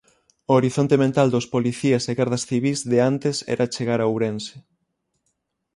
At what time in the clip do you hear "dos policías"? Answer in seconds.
1.31-2.03